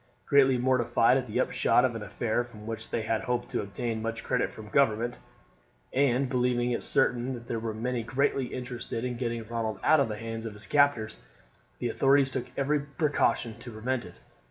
Greatly 0.25 0.57
mortified 0.57 1.15
at 1.17 1.27
the 1.27 1.39
upshot 1.39 1.85
of 1.85 1.93
an 1.93 2.01
affair 2.01 2.43
from 2.43 2.65
which 2.65 2.89
they 2.89 3.03
had 3.03 3.21
hoped 3.25 3.51
to 3.51 3.61
obtain 3.61 4.01
much 4.01 4.23
credit 4.23 4.51
from 4.51 4.67
government, 4.69 5.19
and 5.93 6.27
believing 6.27 6.71
it 6.71 6.81
certain 6.81 7.35
that 7.35 7.45
there 7.45 7.59
were 7.59 7.71
many 7.71 8.01
greatly 8.01 8.45
interested 8.47 9.05
in 9.05 9.15
getting 9.15 9.45
Ronald 9.45 9.79
out 9.83 9.99
of 9.99 10.07
the 10.07 10.17
hands 10.17 10.47
of 10.47 10.53
his 10.53 10.65
captors, 10.65 11.19
the 11.77 11.89
authorities 11.89 12.31
took 12.31 12.47
every 12.57 12.79
precaution 12.79 13.53
to 13.59 13.69
prevent 13.71 14.03
it. 14.03 14.19